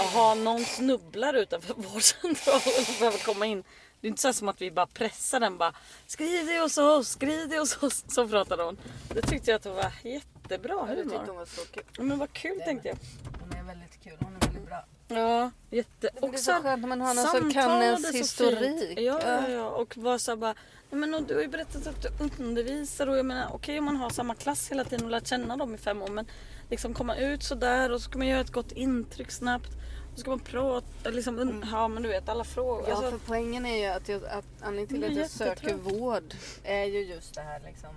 aha, 0.00 0.34
någon 0.34 0.64
snubblar 0.64 1.34
utanför 1.34 1.74
vårdcentralen 1.76 2.62
och 2.88 2.94
behöver 2.98 3.18
komma 3.18 3.46
in. 3.46 3.64
Det 4.00 4.06
är 4.06 4.08
inte 4.08 4.22
så 4.22 4.32
som 4.32 4.48
att 4.48 4.60
vi 4.62 4.70
bara 4.70 4.86
pressar 4.86 5.40
den 5.40 5.58
bara 5.58 5.74
skriv 6.06 6.46
det 6.46 6.58
hos 6.60 6.78
oss, 6.78 7.08
skriv 7.08 7.48
det 7.48 7.58
hos 7.58 7.82
oss. 7.82 8.04
Så 8.14 8.28
pratade 8.28 8.62
hon. 8.62 8.78
Det 9.14 9.22
tyckte 9.22 9.50
jag 9.50 9.56
att 9.56 9.62
det 9.62 9.70
var 9.70 9.92
jättebra 10.04 10.74
Ja, 10.88 10.94
du 10.94 11.02
humor. 11.02 11.10
tyckte 11.16 11.30
hon 11.30 11.36
var 11.36 11.46
så 11.46 11.60
kul. 11.64 11.82
Ja, 11.96 12.02
men 12.02 12.18
vad 12.18 12.32
kul 12.32 12.60
tänkte 12.64 12.88
jag. 12.88 12.96
Hon 13.40 13.52
är 13.58 13.62
väldigt 13.62 14.02
kul. 14.04 14.16
Hon 14.20 14.36
är 14.36 14.40
väldigt 14.46 14.66
bra. 14.66 14.84
Ja, 15.08 15.50
jätte... 15.70 15.90
Det 16.00 16.18
är 16.18 16.24
Också 16.24 16.42
så 16.44 16.52
skönt 16.52 16.80
när 16.80 16.88
man 16.88 17.00
har 17.00 17.14
någon 17.14 17.26
som 17.26 17.52
kan 17.52 17.82
ens 17.82 18.14
historik. 18.14 18.98
Ja, 18.98 19.20
ja, 19.26 19.48
ja. 19.48 19.68
Och 19.68 19.96
var 19.96 20.18
så 20.18 20.36
bara, 20.36 20.54
"Ja, 20.90 20.96
men 20.96 21.24
du 21.26 21.34
har 21.34 21.42
ju 21.42 21.48
berättat 21.48 21.86
att 21.86 22.02
du 22.02 22.08
undervisar 22.44 23.06
och 23.06 23.18
jag 23.18 23.26
menar 23.26 23.48
okej 23.52 23.78
om 23.78 23.84
man 23.84 23.96
har 23.96 24.10
samma 24.10 24.34
klass 24.34 24.70
hela 24.70 24.84
tiden 24.84 25.04
och 25.04 25.10
lärt 25.10 25.26
känna 25.26 25.56
dem 25.56 25.74
i 25.74 25.78
fem 25.78 26.02
år 26.02 26.08
men 26.08 26.26
liksom 26.70 26.94
komma 26.94 27.16
ut 27.16 27.42
så 27.42 27.54
där 27.54 27.92
och 27.92 28.00
så 28.00 28.08
ska 28.10 28.18
man 28.18 28.26
göra 28.26 28.40
ett 28.40 28.50
gott 28.52 28.72
intryck 28.72 29.30
snabbt. 29.30 29.68
Och 30.12 30.14
så 30.14 30.20
ska 30.20 30.30
man 30.30 30.40
prata, 30.40 31.10
liksom, 31.10 31.38
un- 31.40 31.66
ja 31.72 31.88
men 31.88 32.02
du 32.02 32.08
vet 32.08 32.28
alla 32.28 32.44
frågor. 32.44 32.78
Mm. 32.78 32.90
Ja, 32.90 32.96
Alltså, 32.96 33.10
för 33.10 33.26
poängen 33.26 33.66
är 33.66 33.76
ju 33.76 33.84
att, 33.86 34.08
jag, 34.08 34.24
att 34.24 34.44
anledningen 34.60 35.02
till 35.10 35.12
att 35.12 35.18
jag 35.18 35.30
söker 35.30 35.74
vård 35.74 36.34
är 36.64 36.84
ju 36.84 37.00
just 37.04 37.34
det 37.34 37.40
här 37.40 37.60
liksom. 37.66 37.88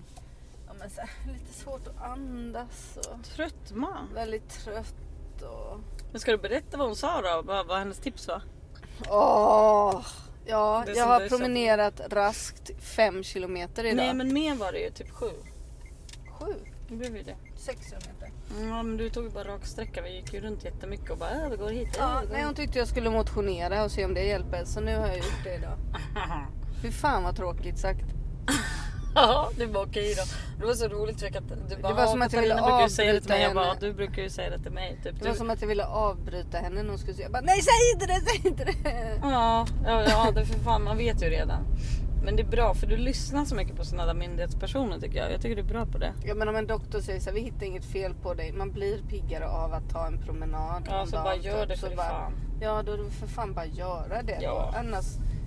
Ja, 0.67 0.73
men 0.79 0.89
så 0.89 1.01
här, 1.01 1.09
lite 1.33 1.53
svårt 1.53 1.87
att 1.87 2.01
andas 2.01 2.97
och 2.97 3.25
trött 3.35 3.71
man. 3.73 4.09
väldigt 4.13 4.49
trött 4.49 5.41
och... 5.41 5.79
Men 6.11 6.21
ska 6.21 6.31
du 6.31 6.37
berätta 6.37 6.77
vad 6.77 6.87
hon 6.87 6.95
sa 6.95 7.21
då? 7.21 7.41
Vad, 7.45 7.67
vad 7.67 7.77
hennes 7.79 7.97
tips 7.97 8.27
var? 8.27 8.41
Åh! 9.09 10.01
Ja, 10.45 10.83
Det 10.85 10.93
jag 10.93 11.05
har 11.05 11.27
promenerat 11.29 12.01
raskt 12.09 12.71
fem 12.83 13.23
kilometer 13.23 13.83
idag. 13.83 13.95
Nej 13.95 14.13
men 14.13 14.33
mer 14.33 14.55
var 14.55 14.71
det 14.71 14.79
ju, 14.79 14.89
typ 14.91 15.09
sju. 15.09 15.29
Sju? 16.39 16.53
Det 16.89 16.95
blev 16.95 17.17
ju 17.17 17.23
det. 17.23 17.35
Sex 17.57 17.79
kilometer. 17.89 18.22
Ja 18.61 18.83
men 18.83 18.97
du 18.97 19.09
tog 19.09 19.23
ju 19.23 19.29
bara 19.29 19.43
rak 19.43 19.65
sträcka. 19.65 20.01
Vi 20.01 20.15
gick 20.15 20.33
ju 20.33 20.39
runt 20.39 20.63
jättemycket 20.65 21.09
och 21.11 21.17
bara 21.17 21.29
äh, 21.31 21.49
vi 21.49 21.57
går 21.57 21.69
hit. 21.69 21.87
äh, 21.87 21.93
Ja, 21.99 22.17
vi 22.21 22.27
går 22.27 22.33
nej, 22.33 22.43
hon 22.43 22.55
tyckte 22.55 22.79
jag 22.79 22.87
skulle 22.87 23.09
motionera 23.09 23.83
och 23.83 23.91
se 23.91 24.05
om 24.05 24.13
det 24.13 24.23
hjälper. 24.23 24.65
Så 24.65 24.79
nu 24.81 24.95
har 24.97 25.07
jag 25.07 25.17
gjort 25.17 25.43
det 25.43 25.55
idag. 25.55 25.77
Fy 26.81 26.91
fan 26.91 27.23
vad 27.23 27.35
tråkigt 27.35 27.79
sagt. 27.79 28.05
Ja, 29.15 29.49
det 29.57 29.65
var 29.65 29.85
okej 29.85 30.15
då. 30.17 30.23
Det 30.59 30.65
var 30.65 30.73
så 30.73 30.87
roligt 30.87 31.19
för 31.19 31.27
att 31.27 31.69
du 31.69 31.81
bara, 31.81 31.93
var 31.93 32.07
som 32.07 32.21
att 32.21 32.33
jag 32.33 32.41
ville 32.41 32.55
brukar 32.55 32.81
ju 32.81 32.89
säga 32.89 33.13
det 33.13 33.19
till 33.21 33.29
mig. 33.29 33.41
Jag 33.41 33.49
avbryta 33.49 33.55
bara, 33.65 33.73
henne. 33.73 33.87
du 33.87 33.93
brukar 33.93 34.21
ju 34.21 34.29
säga 34.29 34.49
det 34.49 34.59
till 34.63 34.71
mig. 34.71 34.99
Typ. 35.03 35.19
Det 35.19 35.25
var 35.25 35.31
Du, 35.31 35.37
som 35.37 35.49
att 35.49 35.61
jag 35.61 35.67
ville 35.67 35.85
avbryta 35.85 36.57
henne 36.57 36.83
när 36.83 36.89
hon 36.89 36.97
skulle 36.99 37.13
säga. 37.13 37.25
Jag 37.25 37.31
bara, 37.31 37.41
nej 37.41 37.61
säg 37.61 37.91
inte 37.93 38.05
det, 38.05 38.21
säg 38.31 38.47
inte 38.51 38.63
det. 38.63 39.19
ja, 39.21 39.65
ja, 39.85 40.03
ja, 40.09 40.31
det 40.31 40.41
är 40.41 40.45
för 40.45 40.59
fan, 40.59 40.83
man 40.83 40.97
vet 40.97 41.21
ju 41.23 41.29
redan. 41.29 41.63
Men 42.23 42.35
det 42.35 42.41
är 42.41 42.47
bra 42.47 42.73
för 42.73 42.87
du 42.87 42.97
lyssnar 42.97 43.45
så 43.45 43.55
mycket 43.55 43.75
på 43.75 43.83
sådana 43.85 44.05
där 44.05 44.13
myndighetspersoner 44.19 44.99
tycker 44.99 45.17
jag. 45.19 45.31
Jag 45.31 45.41
tycker 45.41 45.55
du 45.55 45.61
är 45.61 45.65
bra 45.73 45.85
på 45.85 45.97
det. 45.97 46.13
Ja 46.25 46.35
men 46.35 46.47
om 46.49 46.55
en 46.55 46.67
doktor 46.67 46.99
säger 46.99 47.19
så 47.19 47.29
här, 47.29 47.35
vi 47.35 47.41
hittar 47.41 47.65
inget 47.65 47.85
fel 47.85 48.13
på 48.21 48.33
dig. 48.33 48.51
Man 48.51 48.71
blir 48.71 48.97
piggare 49.09 49.47
av 49.47 49.73
att 49.73 49.89
ta 49.89 50.07
en 50.07 50.17
promenad. 50.21 50.83
Ja, 50.89 51.05
så 51.05 51.11
dagen, 51.11 51.23
bara 51.23 51.35
gör 51.35 51.59
typ. 51.65 51.69
det 51.69 51.77
för 51.89 51.95
bara- 51.95 52.05
fan. 52.09 52.33
Ja 52.61 52.83
då 52.85 52.91
är 52.93 52.97
det 52.97 53.09
för 53.09 53.27
fan 53.27 53.53
bara 53.53 53.65
göra 53.65 54.21
det 54.23 54.37
Ja. 54.41 54.71
då. 54.73 54.77
Annars 54.79 55.05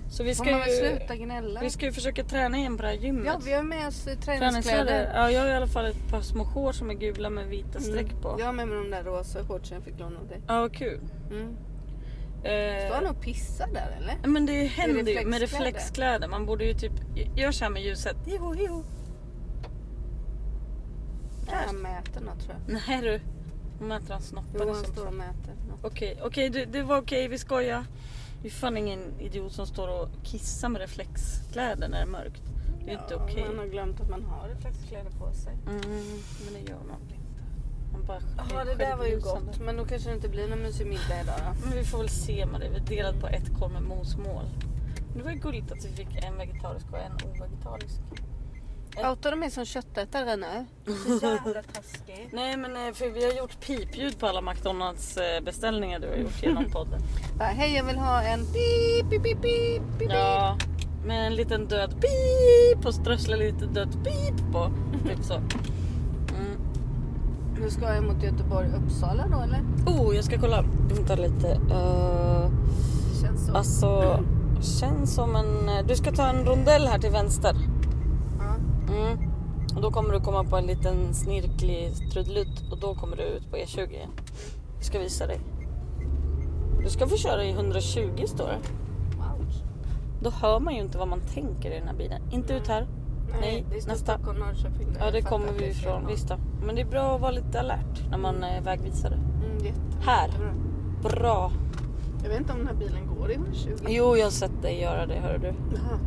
Så 0.09 0.23
vi 0.23 0.35
ska 0.35 0.49
ju, 0.69 0.75
sluta 0.89 1.15
gnälla. 1.15 1.59
vi 1.61 1.69
ska 1.69 1.85
ju 1.85 1.91
försöka 1.91 2.23
träna 2.23 2.57
igen 2.57 2.77
på 2.77 2.83
det 2.83 2.89
här 2.89 2.95
gymmet. 2.95 3.25
Ja 3.25 3.39
vi 3.45 3.53
har 3.53 3.63
med 3.63 3.87
oss 3.87 4.03
Träningskläder. 4.03 4.39
träningskläder. 4.39 5.11
Ja, 5.15 5.31
jag 5.31 5.41
har 5.41 5.47
i 5.47 5.53
alla 5.53 5.67
fall 5.67 5.85
ett 5.85 6.07
par 6.09 6.21
små 6.21 6.45
shorts 6.45 6.77
som 6.77 6.89
är 6.89 6.93
gula 6.93 7.29
med 7.29 7.47
vita 7.47 7.79
streck 7.79 8.21
på. 8.21 8.35
Jag 8.39 8.45
har 8.45 8.53
med 8.53 8.67
mig 8.67 8.77
de 8.77 8.89
där 8.91 9.03
rosa 9.03 9.43
shortsen 9.45 9.75
jag 9.75 9.83
fick 9.83 9.99
låna 9.99 10.19
av 10.19 10.27
dig. 10.27 10.41
Ja, 10.47 10.59
vad 10.61 10.73
kul. 10.73 10.99
Mm. 11.31 11.57
Eh, 12.43 12.85
Står 12.85 12.95
han 12.95 13.07
och 13.07 13.21
pissar 13.21 13.67
där 13.67 13.97
eller? 13.97 14.27
men 14.27 14.45
det 14.45 14.65
händer 14.65 15.11
ju 15.11 15.25
med 15.25 15.39
reflexkläder. 15.39 16.27
Man 16.27 16.45
borde 16.45 16.65
ju 16.65 16.73
typ, 16.73 16.91
gör 17.35 17.51
så 17.51 17.63
här 17.63 17.71
med 17.71 17.83
ljuset. 17.83 18.17
Jo, 18.25 18.55
jo. 18.57 18.83
Ja, 21.47 21.53
han 21.65 21.75
mäter 21.81 22.21
något 22.21 22.39
tror 22.43 22.55
jag. 22.67 22.73
Nej 22.87 23.01
du. 23.01 23.19
Nu 23.79 23.85
mäter 23.87 24.13
han 24.13 24.21
snoppen. 24.21 24.51
Jo 24.59 24.65
han 24.67 24.75
sånt. 24.75 24.87
står 24.87 25.05
och 25.07 25.13
mäter 25.13 25.53
något. 25.69 25.79
Okej, 25.91 26.19
okej 26.23 26.49
det, 26.49 26.65
det 26.65 26.83
var 26.83 26.97
okej, 27.01 27.27
vi 27.27 27.37
skojar. 27.37 27.85
Det 28.41 28.47
är 28.47 28.51
fan 28.51 28.77
ingen 28.77 29.19
idiot 29.19 29.51
som 29.53 29.67
står 29.67 29.87
och 30.01 30.09
kissar 30.23 30.69
med 30.69 30.81
reflexkläder 30.81 31.87
när 31.89 31.97
det 31.97 32.03
är 32.03 32.05
mörkt. 32.05 32.41
Det 32.85 32.91
är 32.91 33.01
inte 33.01 33.13
Ja, 33.13 33.23
okej. 33.23 33.45
Man 33.47 33.57
har 33.57 33.65
glömt 33.65 34.01
att 34.01 34.09
man 34.09 34.23
har 34.23 34.47
reflexkläder 34.49 35.09
på 35.11 35.33
sig. 35.33 35.53
Mm, 35.67 35.79
men 36.45 36.53
det 36.53 36.69
gör 36.71 36.77
man 36.77 36.99
väl 37.01 37.13
inte. 37.13 37.26
Ja 38.51 38.63
det 38.63 38.75
där 38.75 38.95
var 38.97 39.05
ju 39.05 39.19
gott. 39.19 39.59
Men 39.59 39.77
då 39.77 39.85
kanske 39.85 40.09
det 40.09 40.15
inte 40.15 40.29
blir 40.29 40.47
någon 40.47 40.61
mysig 40.61 40.87
middag 40.87 41.21
idag 41.23 41.35
då. 41.37 41.67
Men 41.67 41.77
vi 41.77 41.83
får 41.83 41.97
väl 41.97 42.09
se 42.09 42.45
det. 42.59 42.69
Vi 42.69 42.95
delade 42.95 43.19
på 43.19 43.27
ett 43.27 43.59
korv 43.59 43.71
med 43.71 43.81
mosmål. 43.81 44.43
Men 45.09 45.17
det 45.17 45.23
var 45.23 45.31
ju 45.31 45.37
gulligt 45.37 45.71
att 45.71 45.85
vi 45.85 45.89
fick 45.89 46.23
en 46.23 46.37
vegetarisk 46.37 46.85
och 46.91 46.97
en 46.99 47.11
ovegetarisk. 47.13 47.99
Outar 48.97 49.31
de 49.31 49.39
mig 49.39 49.51
som 49.51 49.65
köttätare 49.65 50.35
nu? 50.35 50.65
Så 51.19 51.25
jävla 51.25 51.63
taskig. 51.73 52.29
Nej 52.31 52.57
men 52.57 52.87
eh, 52.87 52.93
för 52.93 53.09
vi 53.09 53.25
har 53.25 53.33
gjort 53.33 53.59
pipljud 53.59 54.19
på 54.19 54.27
alla 54.27 54.41
McDonalds 54.41 55.17
eh, 55.17 55.43
beställningar 55.43 55.99
du 55.99 56.07
har 56.07 56.15
gjort 56.15 56.43
genom 56.43 56.65
podden. 56.71 57.01
Bara, 57.37 57.47
Hej 57.47 57.75
jag 57.75 57.83
vill 57.83 57.97
ha 57.97 58.21
en 58.21 58.39
pip 58.45 59.09
pip 59.09 59.23
pip 59.23 59.41
pip 59.41 59.99
pip. 59.99 60.11
Ja, 60.11 60.57
med 61.05 61.27
en 61.27 61.35
liten 61.35 61.67
död 61.67 61.91
pip 62.01 62.85
och 62.85 62.93
strössla 62.93 63.35
lite 63.35 63.65
dött 63.65 63.93
pip 64.03 64.51
på. 64.53 64.71
Typ 65.07 65.23
så. 65.23 65.41
Nu 67.61 67.69
ska 67.69 67.93
jag 67.93 68.03
mot 68.03 68.23
Göteborg 68.23 68.67
Uppsala 68.75 69.27
då 69.31 69.39
eller? 69.41 69.61
Oh, 69.85 70.15
jag 70.15 70.23
ska 70.23 70.39
kolla. 70.39 70.63
Vänta 70.95 71.15
lite. 71.15 71.47
Uh, 71.71 72.49
Känns 73.21 73.45
så. 73.45 73.53
alltså, 73.53 74.19
känns 74.61 75.13
som 75.15 75.35
en... 75.35 75.69
eh, 75.69 75.85
Du 75.87 75.95
ska 75.95 76.11
ta 76.11 76.27
en 76.27 76.45
rondell 76.45 76.87
här 76.87 76.99
till 76.99 77.11
vänster. 77.11 77.55
Ja. 78.39 78.55
Mm. 78.95 79.17
Och 79.75 79.81
då 79.81 79.91
kommer 79.91 80.13
du 80.13 80.19
komma 80.19 80.43
på 80.43 80.57
en 80.57 80.65
liten 80.65 81.13
snirklig 81.13 81.93
trudelutt 82.11 82.71
och 82.71 82.79
då 82.79 82.95
kommer 82.95 83.15
du 83.17 83.23
ut 83.23 83.51
på 83.51 83.57
E20 83.57 83.89
igen. 83.91 84.09
Jag 84.75 84.85
ska 84.85 84.99
visa 84.99 85.27
dig. 85.27 85.39
Du 86.83 86.89
ska 86.89 87.07
få 87.07 87.17
köra 87.17 87.43
i 87.43 87.51
120 87.51 88.23
står 88.27 88.47
det. 88.47 88.57
Ouch. 89.17 89.63
Då 90.21 90.29
hör 90.29 90.59
man 90.59 90.75
ju 90.75 90.81
inte 90.81 90.97
vad 90.97 91.07
man 91.07 91.19
tänker 91.33 91.71
i 91.71 91.79
den 91.79 91.87
här 91.87 91.95
bilen. 91.95 92.21
Inte 92.31 92.53
ut 92.53 92.67
här. 92.67 92.87
Nej, 93.41 93.65
det 93.71 93.81
står 93.81 93.91
nästa. 93.91 94.13
Stockholm 94.13 94.39
Norrköping. 94.39 94.87
Ja 94.99 95.11
det 95.11 95.21
kommer 95.21 95.51
vi 95.59 95.65
är 95.65 95.69
ifrån. 95.69 96.07
Visst 96.07 96.27
då. 96.27 96.35
Men 96.65 96.75
det 96.75 96.81
är 96.81 96.85
bra 96.85 97.15
att 97.15 97.21
vara 97.21 97.31
lite 97.31 97.59
alert 97.59 98.09
när 98.11 98.17
man 98.17 98.43
är 98.43 98.61
vägvisare. 98.61 99.13
Mm, 99.13 99.65
jätte, 99.65 99.79
Här. 100.05 100.27
jättebra. 100.27 100.51
Bra. 101.03 101.51
Jag 102.23 102.29
vet 102.29 102.39
inte 102.39 102.53
om 102.53 102.57
den 102.59 102.67
här 102.67 102.75
bilen 102.75 103.07
går 103.17 103.31
i 103.31 103.35
120. 103.35 103.69
Jo 103.87 104.17
jag 104.17 104.25
har 104.25 104.31
sett 104.31 104.61
dig 104.61 104.81
göra 104.81 105.05
det 105.05 105.15
hör 105.19 105.37
du. 105.37 105.47
Jaha. 105.47 105.99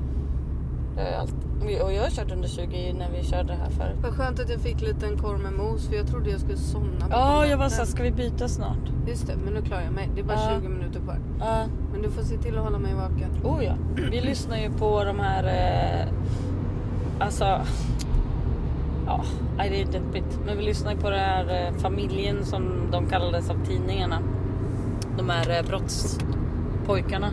Det 0.97 1.11
jag 1.11 1.21
alltid. 1.21 1.83
Och 1.83 1.93
jag 1.93 2.03
har 2.03 2.11
kört 2.11 2.33
under 2.33 2.49
20 2.49 2.93
när 2.99 3.11
vi 3.11 3.23
körde 3.25 3.53
här 3.53 3.71
förut. 3.71 3.97
Vad 4.03 4.13
skönt 4.15 4.41
att 4.41 4.51
jag 4.51 4.61
fick 4.61 4.81
lite 4.81 5.07
en 5.07 5.19
korv 5.19 5.41
med 5.41 5.53
mos 5.53 5.89
för 5.89 5.97
jag 5.97 6.07
trodde 6.07 6.31
jag 6.31 6.41
skulle 6.41 6.57
somna. 6.59 7.07
Ja 7.11 7.47
jag 7.47 7.59
var 7.59 7.69
såhär, 7.69 7.85
ska 7.85 8.03
vi 8.03 8.11
byta 8.11 8.49
snart? 8.49 8.79
Just 9.09 9.27
det, 9.27 9.37
men 9.45 9.55
nu 9.55 9.63
klarar 9.63 9.83
jag 9.83 9.93
mig. 9.93 10.11
Det 10.15 10.21
är 10.21 10.25
bara 10.25 10.37
Ja. 10.37 10.61
20 10.61 10.69
minuter 10.69 11.01
kvar. 11.01 11.19
Ja. 11.41 11.65
Men 11.93 12.03
du 12.03 12.11
får 12.11 12.23
se 12.23 12.37
till 12.39 12.59
att 12.59 12.65
hålla 12.65 12.79
mig 12.79 12.95
vaken. 12.95 13.31
Oh 13.45 13.65
ja. 13.65 13.73
Vi 14.11 14.21
lyssnar 14.21 14.57
ju 14.59 14.71
på 14.71 15.05
de 15.05 15.19
här... 15.21 15.45
Eh, 15.45 16.13
alltså... 17.21 17.61
Ja, 19.07 19.25
nej, 19.57 19.71
det 19.71 19.81
är 19.81 20.01
deppigt. 20.01 20.39
Men 20.47 20.59
vi 20.59 20.65
lyssnar 20.65 20.95
på 20.95 21.11
den 21.11 21.21
här 21.21 21.67
eh, 21.67 21.81
familjen 21.81 22.45
som 22.45 22.91
de 22.91 23.07
kallades 23.07 23.51
av 23.51 23.67
tidningarna. 23.67 24.19
De 25.17 25.31
här 25.31 25.57
eh, 25.59 25.67
brottspojkarna 25.67 27.33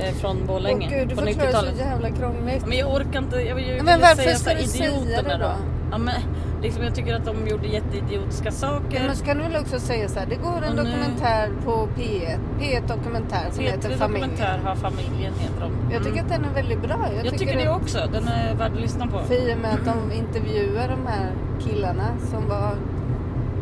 eh, 0.00 0.14
från 0.14 0.46
Borlänge 0.46 0.88
Åh 0.90 0.98
gud, 0.98 1.08
du 1.08 1.16
förklarar 1.16 1.34
så 1.34 1.46
90-talet. 1.46 1.78
jävla 1.78 2.10
krångligt. 2.10 2.66
Men 2.66 2.78
jag 2.78 2.94
orkar 2.94 3.18
inte. 3.18 3.36
Jag 3.36 3.60
ju 3.60 3.82
Men 3.82 4.00
varför 4.00 4.22
säga 4.22 4.36
ska 4.36 4.54
du 4.54 4.62
säga 4.62 5.22
det 5.22 5.38
då? 5.40 5.52
Ja, 5.90 5.98
men, 5.98 6.14
liksom, 6.62 6.82
jag 6.84 6.94
tycker 6.94 7.14
att 7.14 7.24
de 7.24 7.46
gjorde 7.46 7.66
jätteidiotiska 7.66 8.50
saker. 8.52 9.02
Men 9.06 9.16
ska 9.16 9.34
du 9.34 9.40
väl 9.40 9.56
också 9.56 9.78
säga 9.80 10.08
så 10.08 10.18
här, 10.18 10.26
det 10.26 10.36
går 10.36 10.62
en 10.66 10.78
Och 10.78 10.84
nu- 10.84 10.90
dokumentär 10.90 11.50
på 11.64 11.88
P1, 11.96 12.38
P1 12.60 12.88
dokumentär 12.88 13.50
som 13.50 13.64
heter 13.64 13.88
P3 13.90 13.96
Familjen. 13.96 14.30
Dokumentär 14.30 14.58
har 14.64 14.74
familjen 14.74 15.32
heter 15.38 15.60
de. 15.60 15.92
Jag 15.94 16.02
tycker 16.04 16.18
Mm. 16.18 16.24
att 16.24 16.30
den 16.32 16.44
är 16.44 16.54
väldigt 16.54 16.82
bra. 16.82 16.98
jag 17.24 17.38
tycker 17.38 17.56
det 17.58 17.70
också. 17.70 17.98
Den 18.12 18.28
är 18.28 18.54
värd 18.54 18.72
att 18.72 18.80
lyssna 18.80 19.06
på. 19.06 19.34
I 19.34 19.54
och 19.54 19.58
med 19.58 19.74
att 19.74 19.84
de 19.84 20.12
intervjuar 20.12 20.88
de 20.88 21.06
här 21.06 21.30
killarna 21.60 22.06
som 22.30 22.48
var 22.48 22.74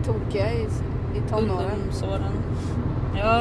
tokiga 0.05 0.53
i, 0.53 0.63
i 1.17 1.21
tonåren. 1.31 1.71
Ungdomsåren. 1.77 2.33
Ja. 3.19 3.41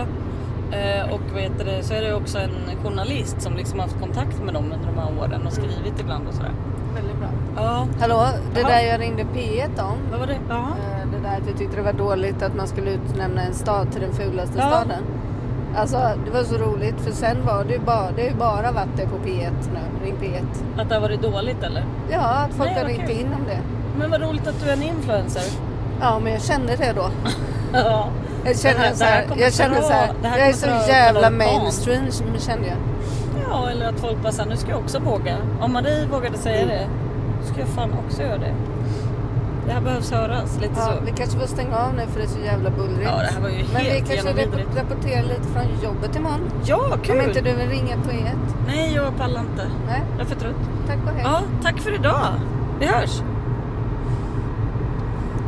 Eh, 0.71 1.13
och 1.13 1.21
vad 1.33 1.41
heter 1.41 1.65
det, 1.65 1.83
så 1.83 1.93
är 1.93 2.01
det 2.01 2.13
också 2.15 2.37
en 2.39 2.51
journalist 2.83 3.41
som 3.41 3.55
liksom 3.55 3.79
haft 3.79 3.99
kontakt 3.99 4.43
med 4.43 4.53
dem 4.53 4.63
under 4.63 4.87
de 4.87 4.97
här 5.01 5.19
åren 5.19 5.47
och 5.47 5.53
skrivit 5.53 5.99
ibland 5.99 6.27
och 6.27 6.33
sådär. 6.33 6.51
Väldigt 6.95 7.17
bra. 7.19 7.27
Ja. 7.55 7.87
Hallå, 7.99 8.27
det 8.53 8.59
Jaha. 8.61 8.69
där 8.69 8.79
jag 8.79 8.99
ringde 9.01 9.23
P1 9.23 9.79
om. 9.81 9.97
Vad 10.11 10.19
var 10.19 10.27
det? 10.27 10.37
Ja. 10.49 10.55
eh, 10.55 11.07
Det 11.11 11.29
där 11.29 11.37
att 11.37 11.47
jag 11.47 11.57
tyckte 11.57 11.75
det 11.75 11.81
var 11.81 11.93
dåligt 11.93 12.41
att 12.43 12.55
man 12.55 12.67
skulle 12.67 12.91
utnämna 12.91 13.41
en 13.41 13.53
stad 13.53 13.91
till 13.91 14.01
den 14.01 14.13
fulaste 14.13 14.53
Ja. 14.57 14.67
staden. 14.69 15.03
Alltså 15.77 15.97
det 16.25 16.31
var 16.31 16.43
så 16.43 16.55
roligt 16.55 17.01
för 17.01 17.11
sen 17.11 17.45
var 17.45 17.63
det 17.63 17.73
ju 17.73 17.79
bara, 17.79 18.11
det 18.15 18.21
ju 18.23 18.33
bara 18.35 18.71
varit 18.71 18.97
det 18.97 19.05
på 19.07 19.17
P1 19.27 19.51
nu. 19.73 20.05
Ring 20.05 20.15
P1. 20.21 20.81
Att 20.81 20.89
det 20.89 20.95
har 20.95 21.01
varit 21.01 21.21
dåligt 21.21 21.63
eller? 21.63 21.83
Ja, 22.11 22.19
att 22.19 22.53
folk 22.53 22.69
Nej, 22.69 22.79
har 22.81 22.85
ringt 22.89 23.09
in 23.09 23.27
om 23.33 23.45
det. 23.47 23.59
Men 23.99 24.11
vad 24.11 24.21
roligt 24.21 24.47
att 24.47 24.59
du 24.63 24.69
är 24.69 24.73
en 24.73 24.83
influencer. 24.83 25.43
Ja, 26.01 26.19
men 26.23 26.31
jag 26.33 26.41
kände 26.41 26.75
det 26.75 26.93
då. 26.95 27.05
Ja. 27.73 28.07
Jag 28.45 28.59
kände 28.59 28.79
här- 28.79 28.93
så 28.93 29.03
här 29.03 29.25
jag 29.37 29.53
kände 29.53 29.81
så 29.81 29.91
här, 29.91 30.09
jag 30.23 30.47
är 30.49 30.53
så 30.53 30.67
jävla 30.87 31.29
mainstream 31.29 32.11
kände 32.39 32.67
jag. 32.67 32.77
Ja, 33.49 33.69
eller 33.69 33.89
att 33.89 33.99
folk 33.99 34.21
bara 34.23 34.31
säger 34.31 34.49
nu 34.49 34.55
ska 34.57 34.69
jag 34.69 34.79
också 34.79 34.99
våga. 34.99 35.35
Om 35.61 35.73
Marie 35.73 36.07
vågade 36.11 36.37
säga 36.37 36.65
det, 36.65 36.87
då 37.41 37.47
ska 37.47 37.59
jag 37.59 37.69
fan 37.69 37.89
också 38.05 38.21
göra 38.21 38.37
det. 38.37 38.53
Det 39.67 39.71
här 39.71 39.81
behövs 39.81 40.11
höras 40.11 40.57
lite 40.61 40.73
Ja, 40.77 40.85
så. 40.85 40.91
vi 41.05 41.11
kanske 41.11 41.39
får 41.39 41.47
stänga 41.47 41.77
av 41.77 41.93
nu 41.93 42.01
för 42.07 42.19
det 42.19 42.25
är 42.25 42.29
så 42.29 42.39
jävla 42.39 42.69
bullrigt. 42.69 43.01
Ja, 43.11 43.17
det 43.19 43.33
här 43.33 43.41
var 43.41 43.49
ju 43.49 43.55
Men 43.73 43.83
vi 43.83 43.89
helt 43.89 44.07
kanske 44.09 44.29
rap- 44.29 44.77
rapporterar 44.79 45.23
lite 45.23 45.41
från 45.53 45.63
jobbet 45.83 46.15
imorgon. 46.15 46.51
Ja, 46.65 46.97
kul! 47.03 47.19
Om 47.19 47.25
inte 47.25 47.41
du 47.41 47.53
vill 47.55 47.69
ringa 47.69 47.95
på 48.03 48.09
ett. 48.11 48.55
Nej, 48.67 48.93
jag 48.95 49.17
pallar 49.17 49.39
inte. 49.41 49.65
Nej, 49.87 50.01
Jag 50.17 50.21
är 50.21 50.29
för 50.29 50.35
trött. 50.35 50.55
tack 50.87 50.97
och 51.03 51.09
hej. 51.15 51.21
Ja, 51.23 51.41
tack 51.63 51.77
för 51.79 51.95
idag. 51.95 52.27
Vi 52.79 52.85
hörs. 52.85 53.21